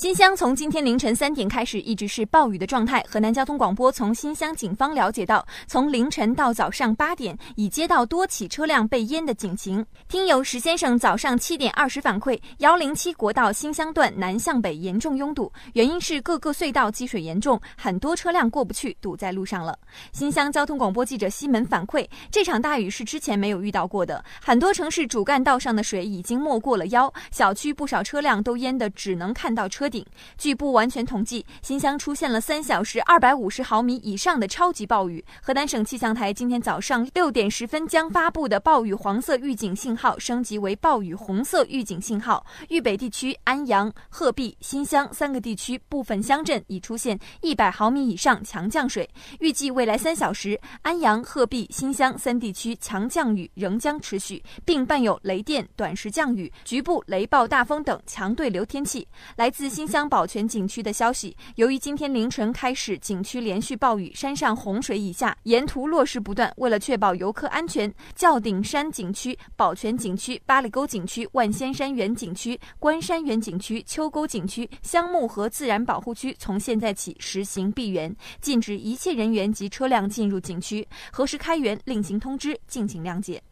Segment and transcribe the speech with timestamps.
[0.00, 3.04] 新乡从今天凌晨三点开始一直是暴雨的状态。
[3.06, 9.84] 河南交通广播从新乡警方了解到，从凌晨到早上八点，已接到多起车辆被淹的警情。
[10.08, 19.78] 听友石先生早上七点二十反馈，幺零七国道新乡段南向北严重拥堵，原因是各个隧道积水严重，很多车辆过不去，堵在路上了。
[20.12, 29.89] 新乡交通广播记者西门反馈，这场大雨是之前没有遇到过的，很多城市主干道上的水已经没过了腰，小区不少车辆都淹得只能看到车。
[29.90, 30.06] 顶。
[30.38, 35.24] 据不完全统计，新乡出现了三小时二百五十毫米以上的超级暴雨。
[35.42, 42.46] 河南省气象台今天早上六点十分将发布的暴雨黄色预警信号升级为暴雨红色预警信号。
[42.68, 49.08] 豫北地区安阳、鹤壁、新乡三个地区部分乡镇已出现一百毫米以上强降水。
[49.40, 59.06] 预计未来三小时，安阳、鹤壁、新乡三地区强降雨仍将持续，并伴有雷电、短时降雨、局部雷暴大风等强对流天气。
[59.36, 66.52] 来自新新乡宝泉景区的消息，由于今天凌晨开始景区连续暴雨，山上洪水已下，沿途落石不断。
[66.58, 80.86] 为了确保游客安全，轿顶山景区、宝泉景区、八里沟景区、万仙山园景区、关山园景区、秋沟景区、香木河自然保护区从现在起实行闭园，禁止一切人员及车辆进入景区。
[81.10, 83.42] 何时开园，另行通知，敬请谅解。